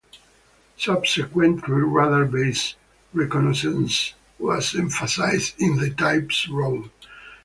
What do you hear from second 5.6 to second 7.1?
the type's role.